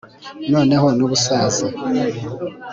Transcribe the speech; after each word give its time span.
noneho 0.51 0.87
n'ubusaza 0.97 1.65